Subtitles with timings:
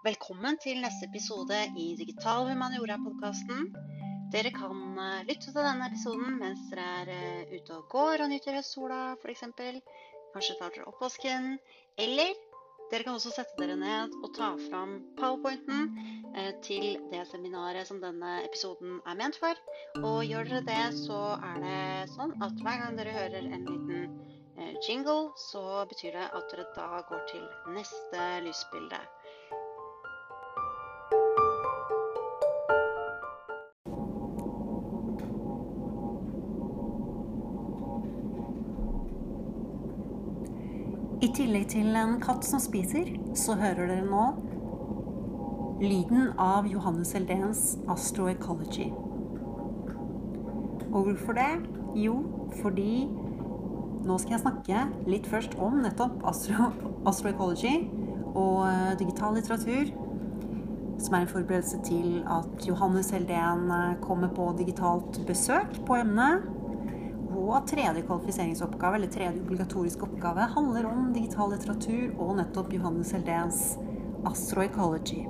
[0.00, 3.66] Velkommen til neste episode i Digital humaniora-podkasten.
[4.32, 8.30] Dere kan eh, lytte til denne episoden mens dere er eh, ute og går og
[8.32, 9.44] nyter høstsola f.eks.
[10.32, 11.50] Kanskje tar dere oppvasken.
[12.00, 12.32] Eller
[12.88, 15.92] dere kan også sette dere ned og ta fram powerpointen
[16.32, 19.60] eh, til det seminaret som denne episoden er ment for.
[20.00, 24.20] Og gjør dere det, så er det sånn at hver gang dere hører en liten
[24.88, 27.44] jingle, så betyr det at dere da går til
[27.76, 29.04] neste lysbilde.
[41.20, 44.22] I tillegg til en katt som spiser, så hører dere nå
[45.82, 48.86] lyden av Johannes Heldens Astroecology.
[50.88, 51.50] Og hvorfor det?
[52.00, 52.14] Jo,
[52.62, 53.04] fordi
[54.08, 56.70] nå skal jeg snakke litt først om nettopp astro,
[57.10, 57.74] astroecology
[58.32, 59.92] og eh, digital litteratur.
[61.00, 66.48] Som er en forberedelse til at Johannes Heldén eh, kommer på digitalt besøk på emnet.
[67.50, 73.62] Og tredje kvalifiseringsoppgave, eller tredje obligatoriske oppgave, handler om digital litteratur og nettopp Johannes Heldens
[74.30, 75.24] astroecology.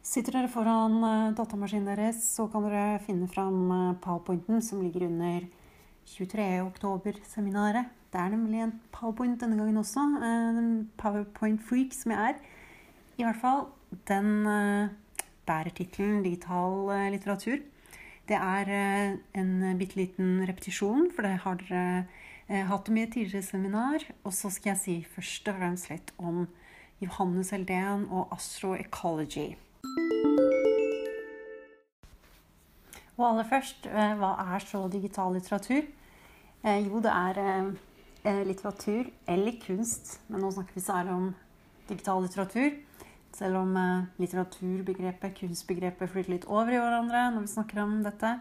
[0.00, 5.10] Sitter dere foran eh, datamaskinen deres, så kan dere finne fram eh, powerpointen som ligger
[5.10, 5.44] under
[6.08, 6.48] 23.
[6.62, 7.92] oktober-seminaret.
[8.14, 10.08] Det er nemlig en powerpoint denne gangen også.
[10.24, 12.53] En eh, powerpoint-freak som jeg er.
[13.14, 13.68] I hvert fall,
[14.08, 14.88] den uh,
[15.46, 17.62] bærer tittelen 'Digital uh, litteratur'.
[18.28, 22.06] Det er uh, en bitte liten repetisjon, for det har dere
[22.66, 24.02] hatt et tidligere seminar.
[24.24, 26.48] Og så skal jeg si først og fremst litt om
[27.00, 29.54] Johannes Eldén og astroecology.
[33.16, 35.86] Og aller først, hva er så digital litteratur?
[36.64, 41.34] Jo, det er litteratur eller kunst, men nå snakker vi særlig om
[41.88, 42.74] digital litteratur
[43.34, 48.36] selv om eh, litteraturbegrepet, kunstbegrepet flytter litt over i hverandre når vi snakker om dette.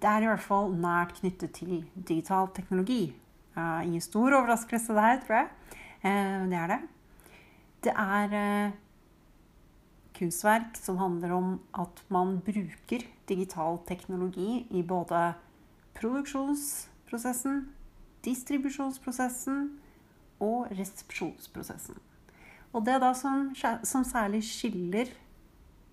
[0.00, 3.10] Det er i hvert fall nært knyttet til digital teknologi.
[3.52, 5.48] Uh, ingen stor overraskelse der, tror jeg.
[6.00, 6.78] Uh, det er det.
[7.84, 8.72] Det er
[10.16, 15.34] kunstverk som handler om at man bruker digital teknologi i både
[15.96, 17.66] produksjonsprosessen,
[18.24, 19.66] distribusjonsprosessen
[20.40, 22.00] og resepsjonsprosessen.
[22.72, 25.10] Og det da som, som særlig skiller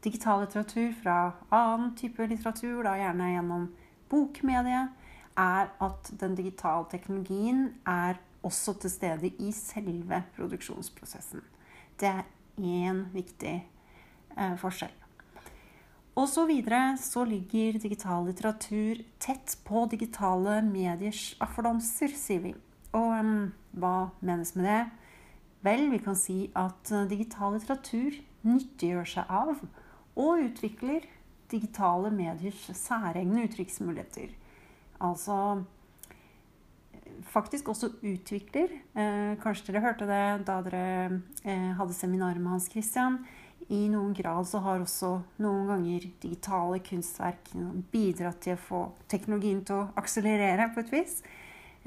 [0.03, 1.17] digital litteratur fra
[1.53, 3.67] annen type litteratur, da gjerne gjennom
[4.11, 4.93] bokmediet,
[5.38, 11.43] er at den digitale teknologien er også til stede i selve produksjonsprosessen.
[11.99, 12.23] Det er
[12.57, 13.57] én viktig
[14.38, 14.94] eh, forskjell.
[16.17, 22.53] Og så videre så ligger digital litteratur tett på digitale mediers affordanser, sier vi.
[22.97, 24.79] Og um, hva menes med det?
[25.67, 28.16] Vel, vi kan si at eh, digital litteratur
[28.47, 29.55] nyttiggjør seg av
[30.17, 31.07] og utvikler
[31.51, 34.31] digitale mediers særegne uttrykksmuligheter.
[35.03, 35.35] Altså
[37.27, 40.85] faktisk også utvikler eh, Kanskje dere hørte det da dere
[41.44, 43.19] eh, hadde seminaret med Hans Christian.
[43.67, 47.51] I noen grad så har også noen ganger digitale kunstverk
[47.91, 51.19] bidratt til å få teknologien til å akselerere på et vis.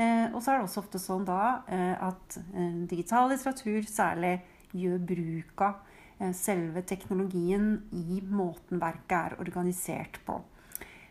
[0.00, 4.38] Eh, og så er det også ofte sånn da eh, at eh, digital litteratur særlig
[4.72, 5.86] gjør bruk av
[6.36, 10.34] selve teknologien i måten verket er organisert på.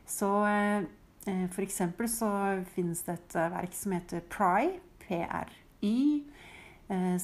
[0.06, 0.28] Så
[1.26, 2.30] for eksempel så
[2.76, 4.68] finnes det et verk som heter Pry,
[5.02, 5.96] PRY,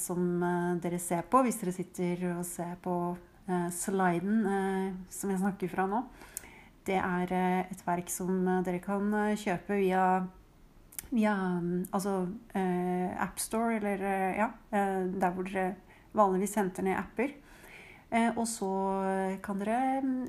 [0.02, 0.42] som
[0.82, 2.96] dere ser på hvis dere sitter og ser på
[3.78, 4.42] sliden
[5.14, 6.02] som jeg snakker fra nå.
[6.90, 7.38] Det er
[7.70, 8.34] et verk som
[8.66, 9.14] dere kan
[9.46, 10.08] kjøpe via
[11.12, 11.34] via
[11.92, 15.76] altså, eh, AppStore, eller eh, ja, eh, der hvor dere
[16.16, 17.36] vanligvis henter ned apper.
[18.38, 18.70] og så
[19.44, 20.28] kan dere mm,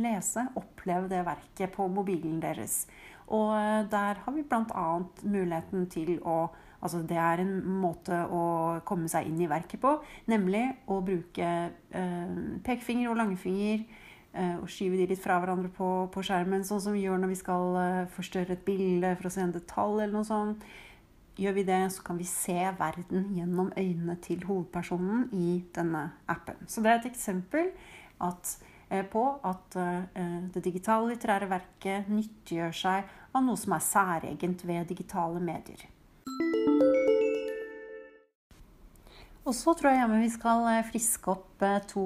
[0.00, 2.86] lese, oppleve det verket på mobilen deres.
[3.26, 3.52] Og
[3.90, 5.02] der har vi bl.a.
[5.22, 6.50] muligheten til å
[6.82, 9.92] Altså det er en måte å komme seg inn i verket på,
[10.26, 11.50] nemlig å bruke
[12.66, 13.84] pekefinger og langfinger
[14.32, 17.36] og skyve de litt fra hverandre på, på, skjermen, sånn som vi gjør når vi
[17.42, 20.64] skal uh, forstørre et bilde for å se en detalj eller noe sånt.
[21.36, 26.60] Gjør vi det, så kan vi se verden gjennom øynene til hovedpersonen i denne appen.
[26.64, 27.70] Så det er et eksempel
[28.24, 28.56] at,
[28.88, 29.78] uh, på at
[30.52, 35.88] det digitale litterære verket nyttiggjør seg av noe som er særegent ved digitale medier.
[39.42, 42.04] Og så tror jeg vi skal friske opp to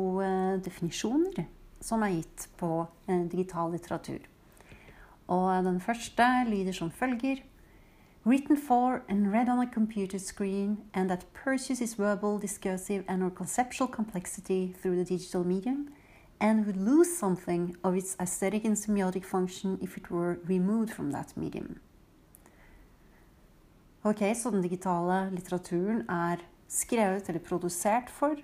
[0.64, 1.44] definisjoner
[1.80, 4.24] som er gitt på eh, digital litteratur.
[5.26, 7.42] Og den første lyder som følger
[8.26, 13.22] Written for and read on a computer screen, and that pursues its verbal, discursive, and
[13.22, 15.90] or conceptual complexity through the digital medium,
[16.40, 21.12] and would lose something of its aesthetic and semiotic function if it were removed from
[21.12, 21.78] that medium.
[24.02, 26.36] Ok, Så den digitale litteraturen er
[26.68, 28.36] skrevet eller produsert for,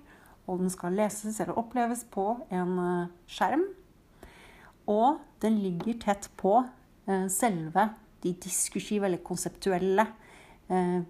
[0.47, 3.65] og den skal leses eller oppleves på en eh, skjerm.
[4.91, 6.56] Og den ligger tett på
[7.06, 7.89] eh, selve
[8.23, 10.06] de diskursive eller konseptuelle
[10.71, 11.03] eh,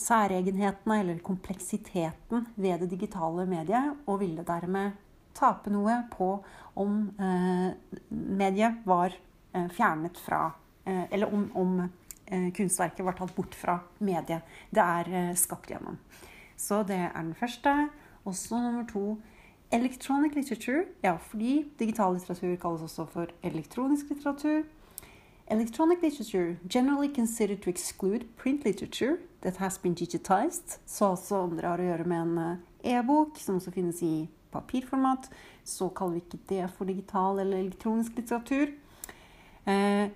[0.00, 4.96] særegenhetene eller kompleksiteten ved det digitale mediet, og ville dermed
[5.36, 6.32] tape noe på
[6.80, 6.94] om
[8.08, 9.12] mediet var
[9.76, 10.48] fjernet fra
[10.84, 15.98] Eller om, om kunstverket var tatt bort fra mediet det er skapt gjennom.
[16.56, 17.90] Så det er den første.
[18.24, 19.18] Også nummer to
[19.72, 24.64] Electronic literature, ja, fordi digital litteratur kalles også for elektronisk litteratur.
[25.46, 30.80] Electronic literature generally considered to exclude print literature that has been digitized.
[30.86, 34.28] Så altså om dere har å gjøre med en eh, e-bok, som også finnes i
[34.50, 35.30] papirformat,
[35.64, 38.74] så kaller vi ikke det for digital eller elektronisk litteratur.
[39.70, 40.10] Eh,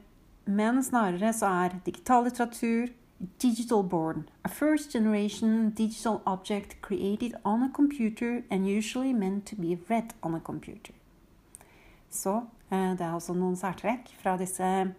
[0.45, 2.91] men snarere så er digital litteratur
[3.39, 9.57] digital born, a first generation digital object created on a computer and usually meant to
[9.57, 10.95] be read on a computer.
[12.11, 14.95] Så eh, det er altså noen særtrekk fra disse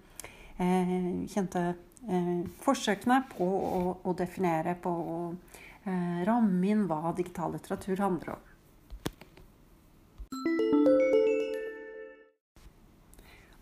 [0.57, 1.61] Eh, kjente
[2.07, 3.45] eh, forsøkene på
[4.07, 5.17] å, definere, på å
[6.25, 8.45] ramme inn hva digital litteratur handler om.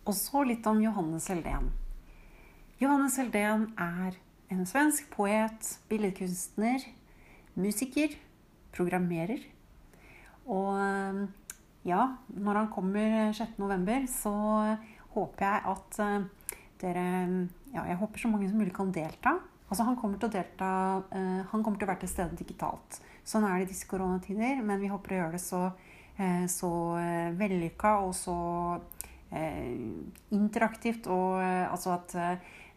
[0.08, 1.72] Og så litt om Johannes Heldén.
[2.80, 4.16] Johannes Heldén er
[4.52, 6.84] en svensk poet, billedkunstner,
[7.56, 8.16] musiker,
[8.76, 9.46] programmerer.
[10.50, 10.76] Og
[11.88, 14.34] ja, når han kommer 6.11, så
[15.16, 16.00] håper jeg at
[16.84, 17.08] dere
[17.74, 19.38] ja, Jeg håper så mange som mulig kan delta.
[19.70, 20.70] Altså, han kommer til å delta
[21.02, 23.00] uh, Han kommer til å være til stede digitalt.
[23.26, 25.62] Sånn er det i disse koronatider, men vi håper å gjøre det så,
[26.52, 26.72] så
[27.40, 28.36] vellykka og så
[30.36, 31.08] interaktivt.
[31.08, 32.18] Og altså at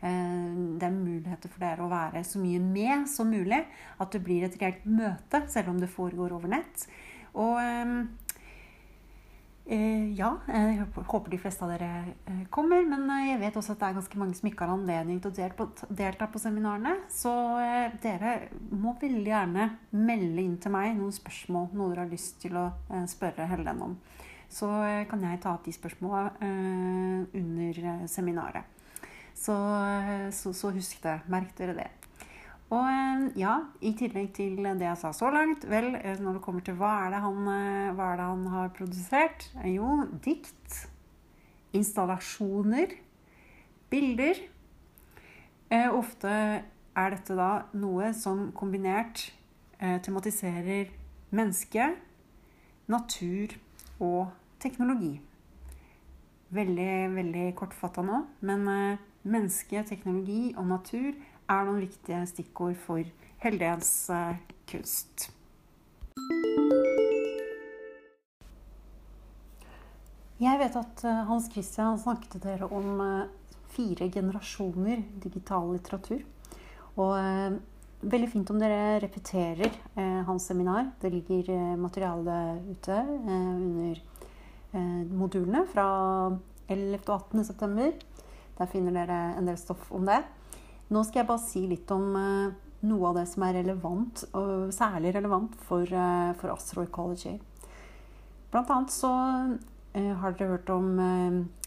[0.00, 3.62] det er muligheter for dere å være så mye med som mulig.
[4.02, 6.84] At det blir et reelt møte, selv om det foregår over nett.
[7.36, 7.56] Og
[9.68, 12.84] Eh, ja, jeg håper de fleste av dere eh, kommer.
[12.86, 15.32] Men eh, jeg vet også at det er ganske mange som ikke har anledning til
[15.32, 16.92] å delta på seminarene.
[17.10, 17.32] Så
[18.04, 18.36] dere
[18.70, 22.68] må veldig gjerne melde inn til meg noen spørsmål, noe dere har lyst til å
[23.10, 23.98] spørre Helen om.
[24.46, 24.70] Så
[25.10, 26.36] kan jeg ta opp de spørsmåla
[27.34, 28.75] under seminaret.
[29.36, 29.54] Så,
[30.32, 31.20] så, så husk det.
[31.30, 31.90] Merk dere det.
[32.66, 36.42] Og eh, ja, i tillegg til det jeg sa så langt, vel, eh, når det
[36.42, 39.46] kommer til hva er det han, eh, er det han har produsert?
[39.70, 40.80] Jo, dikt,
[41.76, 42.96] installasjoner,
[43.92, 44.40] bilder.
[45.70, 46.32] Eh, ofte
[46.96, 49.28] er dette da noe som kombinert
[49.78, 50.90] eh, tematiserer
[51.30, 51.92] menneske,
[52.90, 53.54] natur
[54.02, 55.20] og teknologi.
[56.56, 61.12] Veldig, veldig kortfatta nå, men eh, menneske, teknologi og natur
[61.46, 63.06] er noen viktige stikkord for
[63.42, 64.38] Heldens eh,
[64.70, 65.28] kunst.
[70.40, 76.24] Jeg vet at eh, Hans Christian snakket til dere om eh, fire generasjoner digital litteratur.
[76.96, 77.12] Og
[78.00, 79.74] veldig fint om dere repeterer
[80.24, 80.86] hans seminar.
[81.02, 82.36] Det ligger materiale
[82.70, 83.98] ute under
[85.12, 85.84] modulene fra
[86.72, 87.02] 11.
[87.04, 87.44] og 18.
[87.50, 87.92] september.
[88.56, 90.22] Der finner dere en del stoff om det.
[90.88, 92.54] Nå skal jeg bare si litt om uh,
[92.86, 97.34] noe av det som er relevant, og særlig relevant for, uh, for Astro Ecology.
[98.52, 100.92] Blant annet så uh, har dere hørt om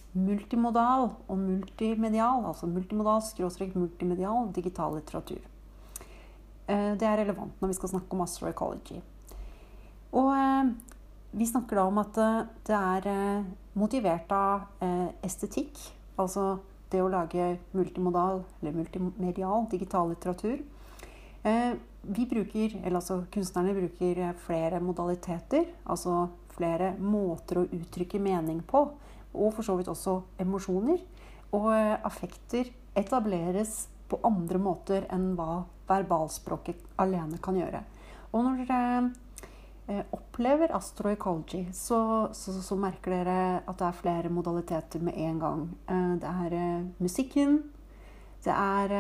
[0.09, 5.43] multimodal og multimedial, altså multimodal skråstrek multimedial digital litteratur.
[6.69, 8.97] Det er relevant når vi skal snakke om Astro Ecology.
[10.17, 10.33] Og
[11.37, 12.17] vi snakker da om at
[12.65, 13.07] det er
[13.77, 14.81] motivert av
[15.25, 15.77] estetikk,
[16.21, 20.61] altså det å lage multimodal eller multimedial digital litteratur.
[21.43, 28.63] Eh, vi bruker, eller altså Kunstnerne bruker flere modaliteter, altså flere måter å uttrykke mening
[28.67, 28.85] på.
[29.33, 31.03] Og for så vidt også emosjoner.
[31.53, 37.83] Og eh, affekter etableres på andre måter enn hva verbalspråket alene kan gjøre.
[38.33, 39.09] Og når Eh,
[40.11, 45.65] opplever astroecology, så, så, så, merker dere at det er flere modaliteter med en gang.
[45.89, 47.59] Eh, det er eh, musikken,
[48.45, 48.93] det er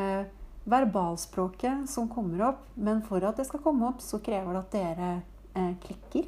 [0.69, 2.65] verbalspråket som kommer opp.
[2.75, 6.27] Men for at det skal komme opp, så krever det at dere klikker.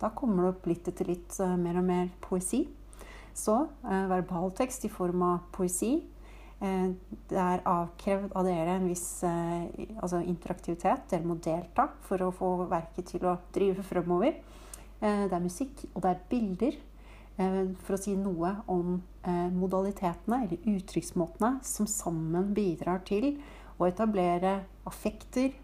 [0.00, 2.62] Da kommer det opp litt etter litt mer og mer poesi.
[3.34, 3.54] Så
[3.88, 5.96] eh, verbaltekst i form av poesi.
[6.62, 6.90] Eh,
[7.30, 9.64] det er avkrevd av dere en viss eh,
[9.98, 11.08] altså interaktivitet.
[11.10, 14.36] Dere må delta for å få verket til å drive fremover.
[15.00, 16.80] Eh, det er musikk, og det er bilder.
[17.32, 18.98] For å si noe om
[19.56, 23.30] modalitetene, eller uttrykksmåtene, som sammen bidrar til
[23.80, 24.52] å etablere
[24.86, 25.56] affekter.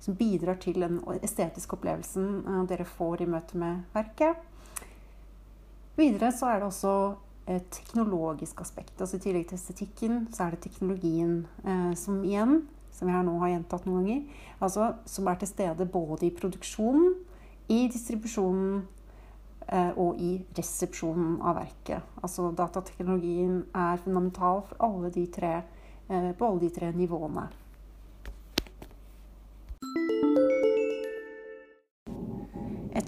[0.00, 4.40] Som bidrar til den estetiske opplevelsen dere får i møte med verket.
[6.00, 6.94] Videre så er det også
[7.72, 9.00] teknologisk aspekt.
[9.00, 12.62] Altså I tillegg til estetikken så er det teknologien eh, som igjen,
[12.92, 16.34] som jeg her nå har gjentatt noen ganger, altså som er til stede både i
[16.34, 17.14] produksjonen,
[17.68, 18.82] i distribusjonen
[19.68, 22.04] eh, og i resepsjonen av verket.
[22.22, 25.54] Altså datateknologien er fundamental for alle de tre,
[26.08, 27.48] eh, på alle de tre nivåene.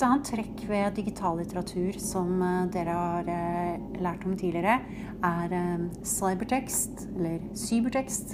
[0.00, 4.78] Et annet trekk ved digital litteratur som eh, dere har eh, lært om tidligere,
[5.28, 8.33] er eh, cybertekst, eller cybertekst.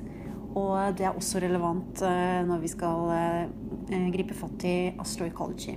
[0.55, 2.05] Og det er også relevant
[2.47, 3.11] når vi skal
[4.15, 5.75] gripe fatt i astroecology.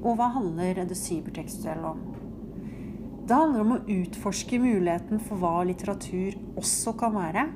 [0.00, 2.00] Og hva handler det cybertekstuelle om?
[3.28, 7.50] Det handler om å utforske muligheten for hva litteratur også kan være.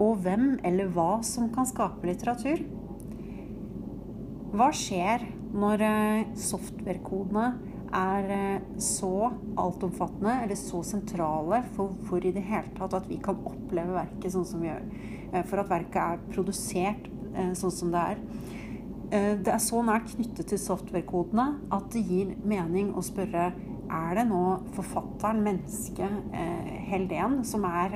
[0.00, 2.64] Og hvem eller hva som kan skape litteratur.
[4.56, 7.46] Hva skjer når eh, software-kodene
[7.96, 13.20] er eh, så altomfattende eller så sentrale for, hvor i det hele tatt at vi
[13.22, 14.84] kan oppleve verket sånn som vi gjør.
[15.32, 17.14] Eh, for at verket er produsert
[17.54, 18.20] sånn som det er.
[19.38, 21.44] Det er så nært knyttet til software-kodene
[21.76, 23.44] at det gir mening å spørre
[23.94, 24.40] er det nå
[24.74, 26.32] forfatteren, mennesket,
[26.88, 27.94] Helden, som er,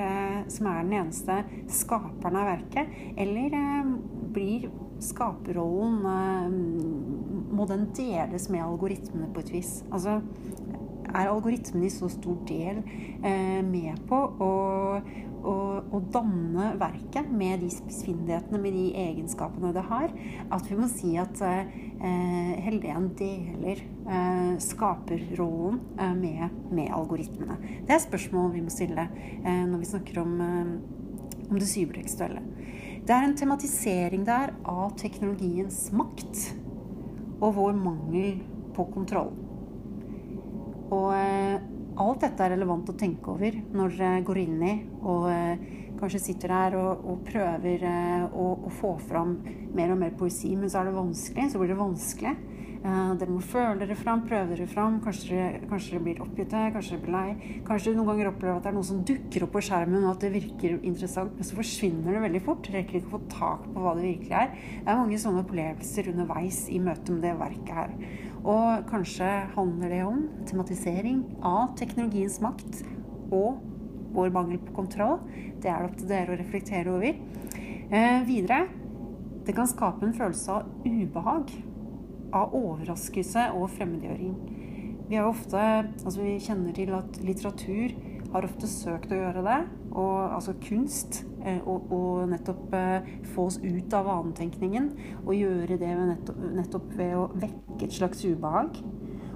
[0.53, 1.41] som er den eneste
[1.81, 2.95] skaperen av verket?
[3.19, 3.57] Eller
[4.33, 4.69] blir
[5.03, 6.51] skaperrollen eh,
[7.53, 9.73] Må den deles med algoritmene på et vis?
[9.93, 10.19] Altså,
[11.13, 12.81] er algoritmene i så stor del
[13.25, 14.49] eh, med på å,
[15.43, 20.13] å, å, danne verket med de spissfindighetene, med de egenskapene det har,
[20.55, 21.69] at vi må si at eh,
[22.65, 27.59] Helen deler eh, skaperrollen eh, med, med, algoritmene.
[27.85, 29.07] Det er spørsmål vi må stille
[29.43, 30.35] eh, når vi snakker om,
[31.49, 32.43] om det cybertekstuelle.
[33.03, 36.53] Det er en tematisering der av teknologiens makt
[37.43, 38.39] og vår mangel
[38.73, 39.33] på kontroll.
[40.93, 41.59] Og eh,
[42.03, 45.71] alt dette er relevant å tenke over når dere går inn i og eh,
[46.03, 49.37] kanskje sitter der og, og prøver eh, å, å, få fram
[49.75, 51.51] mer og mer poesi, men så er det vanskelig.
[51.51, 52.33] Så blir det vanskelig.
[52.83, 54.97] Uh, dere må føle dere fram, prøve dere fram.
[55.05, 57.51] Kanskje dere, kanskje dere blir oppgitte, kanskje dere blir lei.
[57.63, 60.11] Kanskje dere noen ganger opplever at det er noe som dukker opp på skjermen, og
[60.11, 62.67] at det virker interessant, men så forsvinner det veldig fort.
[62.75, 64.51] Rekker ikke å få tak på hva det virkelig er.
[64.83, 67.95] Det er mange sånne opplevelser underveis i møte med det verket her.
[68.43, 72.83] Og kanskje handler det om tematisering av teknologiens makt
[73.31, 73.63] og
[74.13, 75.19] vår mangel på kontroll.
[75.61, 77.19] Det er det opp til dere å reflektere over.
[77.93, 78.63] Eh, videre
[79.43, 81.51] det kan skape en følelse av ubehag
[82.33, 84.33] av overraskelse og fremmedgjøring.
[85.09, 85.59] Vi, ofte,
[86.05, 87.93] altså vi kjenner til at litteratur
[88.33, 89.59] har ofte søkt å gjøre det,
[89.91, 91.21] og, altså kunst.
[91.43, 94.89] Eh, og, og, nettopp eh, få oss ut av vanetenkningen.
[95.25, 98.79] Og gjøre det nettopp, nettopp ved å vekke et slags ubehag.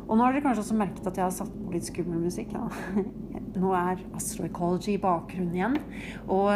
[0.07, 2.55] Og nå har dere kanskje også merket at jeg har satt på litt skummel musikk.
[2.55, 2.69] Ja.
[3.57, 5.77] Nå er astroecology bakgrunnen igjen.
[6.33, 6.51] Og,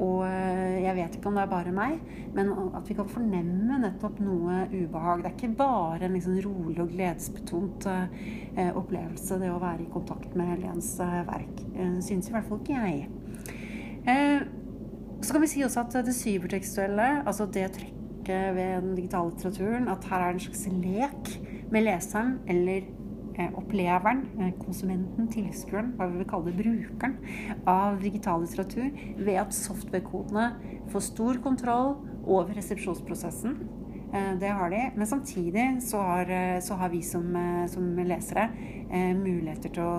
[0.00, 1.98] og, jeg vet ikke om det er bare meg,
[2.36, 5.24] men at vi kan fornemme nettopp noe ubehag.
[5.24, 9.90] Det er ikke bare en liksom rolig og gledesbetont uh, opplevelse, det å være i
[9.92, 11.62] kontakt med Helens uh, verk.
[11.74, 13.06] Uh, synes i hvert fall ikke jeg.
[14.08, 14.48] Uh,
[15.20, 19.88] så kan vi si også at det cybertekstuelle, altså det trekket ved den digitale litteraturen,
[19.88, 21.30] at her er det en slags lek
[21.70, 22.99] med leseren eller eh,
[23.38, 27.16] oppleveren, eh, konsumenten, tilskueren, hva vi vil kalle det, brukeren
[27.66, 30.52] av digital litteratur, ved at software-kodene
[30.90, 31.96] får stor kontroll
[32.26, 33.56] over resepsjonsprosessen.
[34.12, 34.90] Eh, det har de.
[34.96, 37.36] Men samtidig så har, så har vi som,
[37.68, 39.92] som lesere eh, muligheter til å,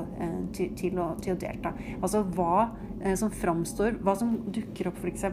[0.54, 1.72] til, til, å, til å, delta.
[2.02, 2.68] Altså hva
[3.02, 5.24] Eh, som framstår Hva som dukker opp f.eks.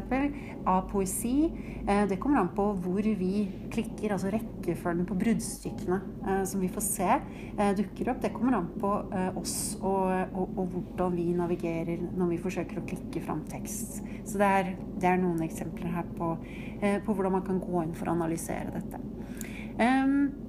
[0.69, 1.51] av poesi,
[1.87, 6.71] eh, det kommer an på hvor vi klikker, altså rekkefølgen på bruddstykkene eh, som vi
[6.73, 7.19] får se
[7.79, 8.21] dukker opp.
[8.23, 8.91] Det kommer an på
[9.41, 13.99] oss og, og, og hvordan vi navigerer når vi forsøker å klikke fram tekst.
[14.29, 16.31] Så det er, det er noen eksempler her på,
[16.79, 19.03] på, hvordan man kan gå inn for å analysere dette.
[19.79, 20.48] Um,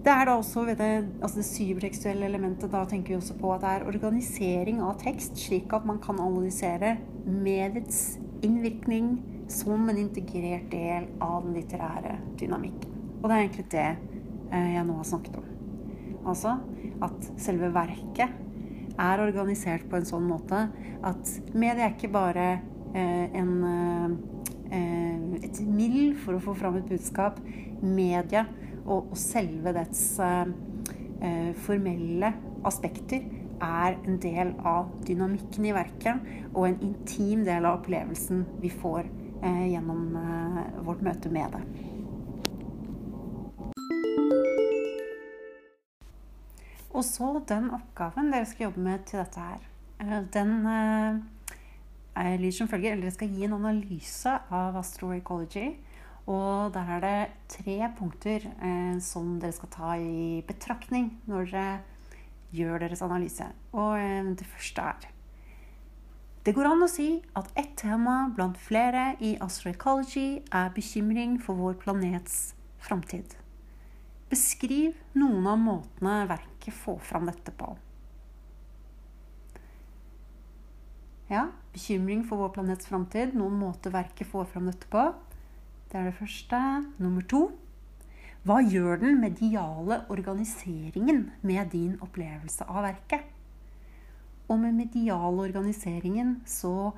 [0.00, 2.72] det er da også ved det, altså det cybertekstuelle elementet.
[2.72, 6.20] Da tenker vi også på at det er organisering av tekst, slik at man kan
[6.22, 6.94] analysere
[7.26, 9.18] mediets innvirkning
[9.50, 12.96] som en integrert del av den litterære dynamikken.
[13.20, 15.50] Og det er egentlig det eh, jeg nå har snakket om.
[16.30, 16.56] Altså
[17.04, 18.32] at selve verket
[19.00, 20.66] er organisert på en sånn måte
[21.06, 22.48] at mediet er ikke bare
[22.94, 23.52] eh, en,
[24.72, 27.40] eh, et middel for å få fram et budskap.
[27.80, 28.46] Media
[28.90, 30.50] og, og selve dets eh,
[31.22, 32.32] eh, formelle
[32.66, 33.24] aspekter
[33.60, 39.06] er en del av dynamikken i verket og en intim del av opplevelsen vi får
[39.44, 41.64] eh, gjennom eh, vårt møte med det.
[46.90, 49.68] Og så den oppgaven dere skal jobbe med til dette her.
[50.02, 55.76] Eh, den eh, lyder som følger Eller dere skal gi en analyse av astroecology.
[56.28, 61.80] Og der er det tre punkter eh, som dere skal ta i betraktning når dere
[62.54, 63.46] gjør deres analyse.
[63.72, 65.08] Og eh, det første er
[66.44, 71.58] Det går an å si at ett tema blant flere i astroecology er bekymring for
[71.58, 73.36] vår planets framtid.
[74.30, 77.74] Beskriv noen av måtene verket får fram dette på.
[81.30, 83.34] Ja, bekymring for vår planets framtid.
[83.38, 85.02] Noen måter verket får fram dette på.
[85.90, 86.58] Det er det første.
[87.02, 87.48] Nummer to.
[88.46, 93.24] Hva gjør den mediale organiseringen med din opplevelse av verket?
[94.46, 96.92] Og med medial organiseringen så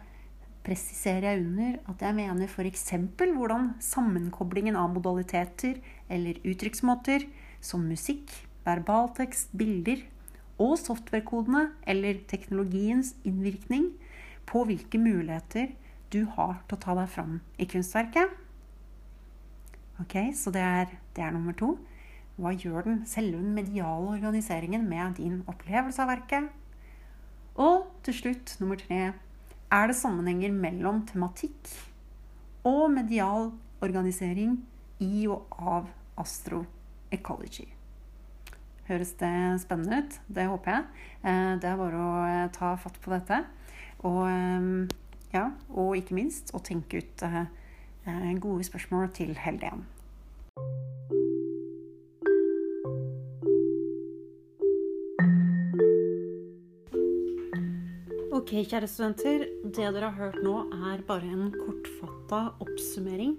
[0.63, 2.85] presiserer jeg under at jeg mener f.eks.
[3.17, 5.81] hvordan sammenkoblingen av modaliteter
[6.13, 7.25] eller uttrykksmåter
[7.65, 8.29] som musikk,
[8.69, 10.05] verbaltekst, bilder
[10.61, 13.89] og softwarekodene eller teknologiens innvirkning
[14.47, 15.73] på hvilke muligheter
[16.13, 18.42] du har til å ta deg fram i kunstverket.
[20.01, 21.77] Ok, Så det er, det er nummer to.
[22.41, 26.49] Hva gjør den selve mediale organiseringen med din opplevelse av verket?
[27.61, 29.13] Og til slutt, nummer tre
[29.73, 31.69] er det sammenhenger mellom tematikk
[32.65, 33.51] og medial
[33.83, 34.57] organisering
[35.03, 35.89] i og av
[36.21, 37.67] astroecology.
[38.89, 40.19] Høres det spennende ut?
[40.29, 40.85] Det håper jeg.
[41.23, 43.39] Eh, det er bare å eh, ta fatt på dette.
[44.09, 44.97] Og, eh,
[45.35, 47.25] ja, og ikke minst å tenke ut
[48.43, 49.85] gode spørsmål til Helden.
[58.33, 59.45] Ok, kjære studenter.
[59.65, 60.57] Det dere har hørt nå,
[60.91, 63.37] er bare en kortfatta oppsummering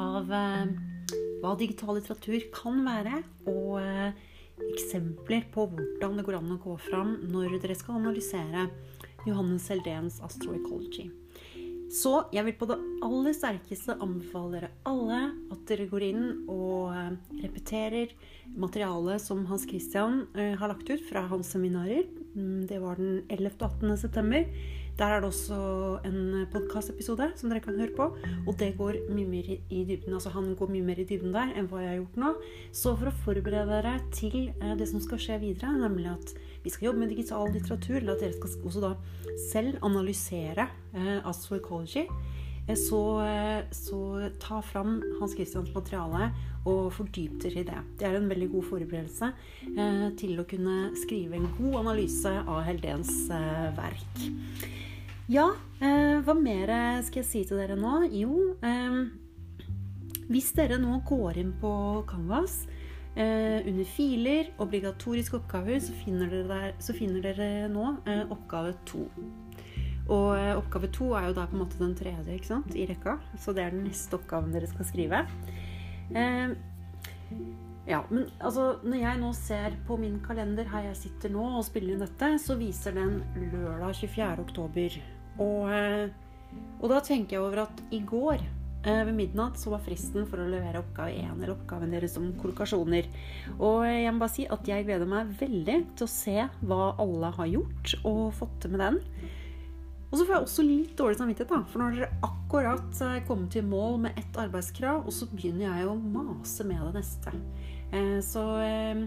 [0.00, 0.72] av eh,
[1.42, 3.20] hva digital litteratur kan være,
[3.52, 4.16] og eh,
[4.72, 8.70] eksempler på hvordan det går an å gå fram når dere skal analysere
[9.26, 11.10] Johannes Heldens astroecology.
[11.96, 15.20] Så jeg vil på det aller sterkeste anbefale dere alle
[15.54, 18.12] at dere går inn og eh, repeterer
[18.56, 22.04] materialet som Hans Christian eh, har lagt ut fra hans seminarer
[22.68, 23.52] det var den 11.
[23.60, 23.96] og 18.
[23.96, 24.44] september.
[24.96, 25.56] Der er det også
[26.08, 28.06] en podkastepisode som dere kan høre på.
[28.46, 30.14] Og det går mye mer i dybden.
[30.16, 32.32] Altså han går mye mer i dybden der enn hva jeg har gjort nå.
[32.72, 36.32] Så for å forberede dere til eh, det som skal skje videre, nemlig at
[36.64, 38.92] vi skal jobbe med digital litteratur, eller at dere skal også da
[39.50, 42.06] selv analysere eh, astroecology,
[42.74, 46.32] så, eh, så, ta fram Hans Christians materiale
[46.66, 47.82] og fordyp dere i det.
[47.98, 49.28] Det er en veldig god forberedelse
[49.70, 54.24] eh, til å kunne skrive en god analyse av Heldens eh, verk.
[55.30, 55.48] Ja,
[56.22, 56.70] hva mer
[57.02, 58.04] skal jeg si til dere nå?
[58.14, 58.54] Jo,
[60.30, 61.72] hvis dere nå går inn på
[62.06, 62.60] Canvas
[63.16, 67.88] under filer, obligatoriske oppgaver, så finner dere, der, så finner dere nå
[68.30, 69.08] oppgave to.
[70.06, 72.86] Og eh, oppgave to er jo da på en måte den tredje ikke sant, i
[72.88, 73.18] rekka.
[73.42, 75.22] Så det er den neste oppgaven dere skal skrive.
[76.14, 76.54] Eh,
[77.86, 81.64] ja, men altså Når jeg nå ser på min kalender her jeg sitter nå og
[81.66, 83.20] spiller inn dette, så viser den
[83.52, 84.42] lørdag 24.
[84.42, 85.00] oktober.
[85.38, 89.84] Og, eh, og da tenker jeg over at i går eh, ved midnatt så var
[89.86, 93.10] fristen for å levere oppgave 1, eller oppgaven deres om kollokasjoner.
[93.58, 97.34] Og jeg må bare si at jeg gleder meg veldig til å se hva alle
[97.38, 99.02] har gjort og fått til med den.
[100.10, 101.62] Og så får jeg også litt dårlig samvittighet, da.
[101.70, 105.96] For når dere akkurat kommer til mål med ett arbeidskrav, og så begynner jeg å
[105.98, 107.34] mase med det neste.
[107.90, 109.02] Eh, så eh,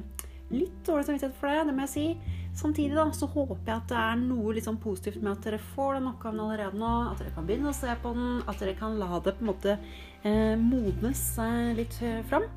[0.53, 2.35] litt dårlig samvittighet for det, det må jeg si.
[2.59, 5.99] Samtidig da, så håper jeg at det er noe liksom positivt med at dere får
[5.99, 6.93] den oppgaven allerede nå.
[7.11, 8.41] At dere kan begynne å se på den.
[8.49, 12.49] At dere kan la det på en måte eh, modnes eh, litt eh, fram.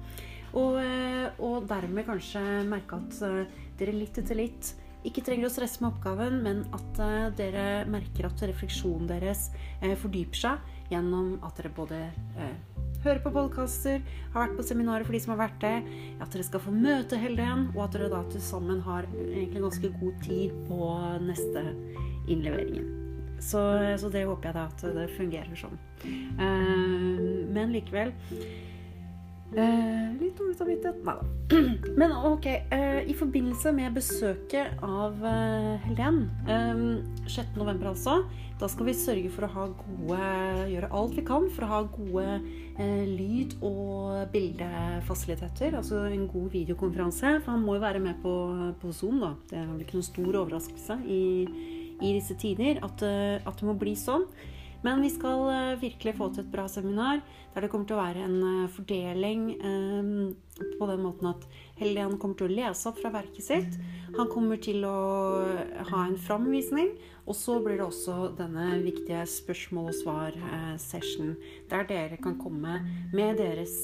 [0.53, 3.21] Og, eh, og, dermed kanskje merke at
[3.79, 4.75] dere litt etter litt
[5.07, 9.49] ikke trenger å stresse med oppgaven, men at uh, dere merker at refleksjonen deres
[9.83, 11.99] uh, fordyper seg gjennom at dere både
[12.39, 12.55] uh,
[13.03, 14.03] hører på podkaster,
[14.35, 15.77] har vært på seminarer for de som har vært det,
[16.23, 19.95] at dere skal få møte Helden, og at dere da til sammen har egentlig ganske
[19.99, 20.91] god tid på
[21.27, 21.65] neste
[22.31, 22.99] innleveringen.
[23.43, 23.59] Så,
[23.99, 25.81] så det håper jeg da at det fungerer sånn.
[27.51, 28.13] men likevel
[29.53, 31.03] Eh, litt dårlig samvittighet.
[31.05, 31.25] Nei da.
[32.01, 36.81] Men ok, eh, i forbindelse med besøket av eh, Helen, eh,
[37.29, 37.83] 6.11.
[37.91, 38.23] altså,
[38.63, 40.19] da skal vi sørge for å ha gode
[40.71, 42.25] Gjøre alt vi kan for å ha gode
[42.79, 45.77] eh, lyd- og bildefasiliteter.
[45.77, 47.35] Altså en god videokonferanse.
[47.43, 48.35] For han må jo være med på,
[48.81, 49.35] på Zoom, da.
[49.51, 51.23] Det er vel ikke noen stor overraskelse i,
[52.01, 54.25] i disse tider at, eh, at det må bli sånn.
[54.83, 57.21] Men vi skal uh, virkelig få til et bra seminar
[57.53, 60.33] der det kommer til å være en uh, fordeling um,
[60.79, 61.47] på den måten at
[61.79, 63.79] Helen kommer til å lese opp fra verket sitt.
[64.17, 64.97] Han kommer til å
[65.91, 66.93] ha en framvisning.
[67.23, 71.37] Og så blir det også denne viktige spørsmål og svar-session,
[71.71, 72.81] der dere kan komme
[73.15, 73.77] med deres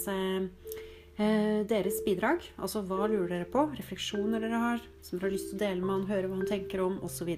[1.18, 2.44] deres bidrag.
[2.62, 3.64] Altså hva lurer dere på?
[3.78, 6.50] Refleksjoner dere har, som dere har lyst til å dele med han, høre hva han
[6.50, 7.30] tenker om, osv.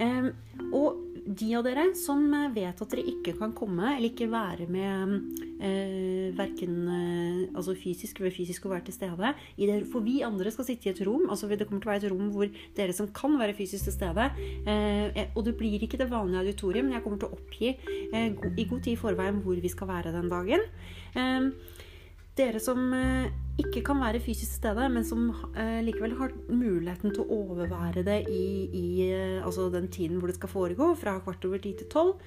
[0.00, 0.32] Um,
[0.72, 2.22] og de av dere som
[2.54, 5.14] vet at dere ikke kan komme eller ikke være med
[5.60, 10.52] eh, verken eh, altså fysisk ved fysisk å være til stede det, For vi andre
[10.54, 11.28] skal sitte i et rom.
[11.28, 13.96] altså Det kommer til å være et rom hvor dere som kan være fysisk til
[13.96, 14.30] stede
[14.66, 18.30] eh, Og det blir ikke det vanlige auditoriet, men jeg kommer til å oppgi eh,
[18.30, 20.66] i god tid i forveien hvor vi skal være den dagen.
[21.14, 21.78] Eh,
[22.40, 23.28] dere som eh,
[23.60, 28.04] ikke kan være fysisk til stede, men som eh, likevel har muligheten til å overvære
[28.06, 31.74] det i, i eh, altså den tiden hvor det skal foregå, fra kvart over ti
[31.78, 32.24] til tolv.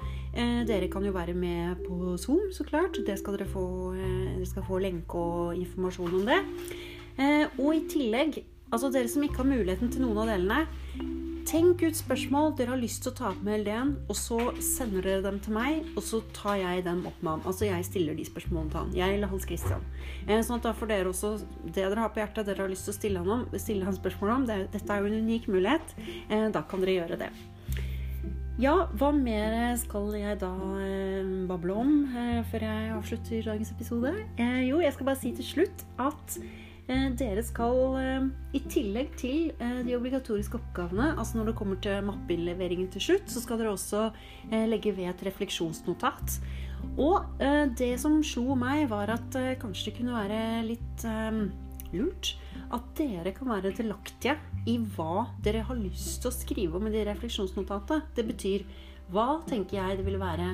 [0.67, 2.97] dere kan jo være med på Zoom, så klart.
[3.05, 3.65] Det skal dere få,
[3.97, 6.39] dere skal få lenke og informasjon om det.
[7.59, 8.39] og i tillegg,
[8.71, 10.63] altså dere som ikke har muligheten til noen av delene,
[11.43, 15.03] Tenk ut spørsmål dere har lyst til å ta opp med Helen, og så sender
[15.03, 17.43] dere dem til meg, og så tar jeg dem opp med han.
[17.49, 18.93] Altså jeg stiller de spørsmålene til han.
[18.95, 19.83] Jeg eller Hans Christian.
[20.23, 21.33] Eh, sånn at da får dere også
[21.65, 23.97] det dere har på hjertet, dere har lyst til å stille han, om, stille han
[23.97, 24.45] spørsmål om.
[24.47, 25.95] Det, dette er jo en unik mulighet.
[26.29, 27.31] Eh, da kan dere gjøre det.
[28.61, 31.95] Ja, hva mer skal jeg da eh, bable om
[32.53, 34.13] før jeg avslutter dagens episode?
[34.69, 36.37] Jo, jeg skal bare si til slutt at
[36.87, 42.03] dere skal, eh, i tillegg til eh, de obligatoriske oppgavene, altså når det kommer til
[42.09, 44.11] mappeinnleveringen til slutt, så skal dere også
[44.67, 46.39] legge ved et refleksjonsnotat.
[46.99, 47.39] Og
[47.79, 51.05] det som slo meg, var at kanskje det kunne være litt
[51.95, 52.33] lurt
[52.73, 54.35] at dere kan være delaktige
[54.69, 58.09] i hva dere har lyst til å skrive om i de refleksjonsnotatene.
[58.17, 58.65] Det betyr
[59.13, 60.53] hva tenker jeg det ville være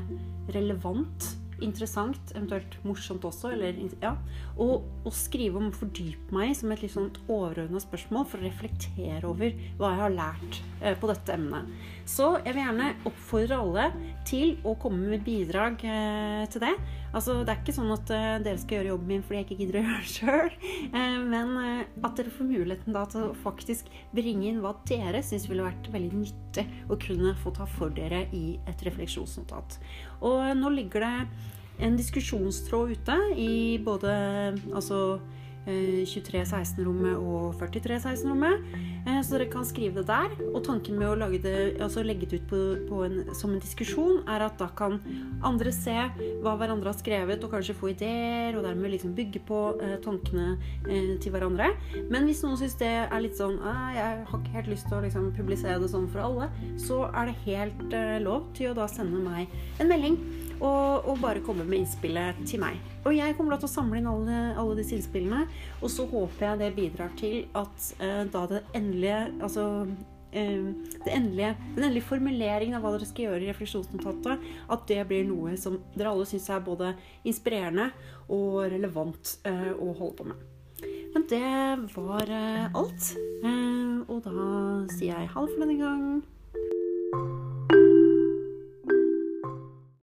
[0.55, 1.29] relevant
[1.65, 4.13] interessant, eventuelt morsomt også, eller, ja,
[4.57, 8.47] og, og, skrive om å fordype meg som et litt sånn overordna spørsmål for å
[8.47, 11.69] reflektere over hva jeg har lært eh, på dette emnet.
[12.09, 13.89] Så jeg vil gjerne oppfordre alle
[14.27, 16.73] til å komme med bidrag eh, til det.
[17.09, 19.59] Altså, Det er ikke sånn at eh, dere skal gjøre jobben min fordi jeg ikke
[19.63, 20.51] gidder å gjøre det sjøl,
[20.93, 25.23] uh, men uh, at dere får muligheten da til å faktisk bringe inn hva dere
[25.25, 29.79] syns ville vært veldig nyttig å kunne få ta for dere i et refleksjonsnotat.
[30.25, 34.13] Og nå ligger det en diskusjonstråd ute i både
[34.75, 35.19] altså
[35.67, 38.63] 2316-rommet og 4316-rommet.
[39.05, 40.33] Eh, så dere kan skrive det der.
[40.53, 44.23] Og tanken med å det, altså legge det ut på, på en, som en diskusjon
[44.29, 44.99] er at da kan
[45.45, 45.95] andre se
[46.43, 50.57] hva hverandre har skrevet, og kanskje få ideer, og dermed liksom bygge på eh, tankene
[50.87, 51.71] eh, til hverandre.
[52.11, 55.03] Men hvis noen syns det er litt sånn Jeg har ikke helt lyst til å
[55.03, 58.87] liksom, publisere det sånn for alle, så er det helt eh, lov til å da
[58.91, 60.19] sende meg en melding
[60.59, 62.77] og, og, bare komme med innspillet til meg.
[63.05, 65.45] Og jeg kommer da til å samle inn alle, alle disse innspillene,
[65.79, 69.65] og så håper jeg det bidrar til at eh, da det endelige Altså
[70.31, 70.69] eh,
[71.05, 75.27] det endelige, den endelige formuleringen av hva dere skal gjøre i refleksjonsnotatet, at det blir
[75.27, 76.93] noe som dere alle syns er både
[77.27, 77.89] inspirerende
[78.27, 80.47] og relevant eh, å holde på med.
[81.13, 83.13] Men det var eh, alt.
[83.43, 84.49] Eh, og da
[84.93, 86.03] sier jeg ha det for denne gang.